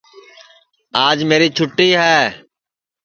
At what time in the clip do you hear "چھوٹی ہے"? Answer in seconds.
1.57-2.19